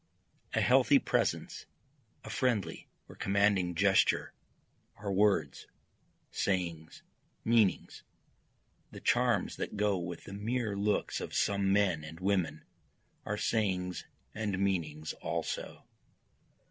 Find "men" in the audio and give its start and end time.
11.71-12.03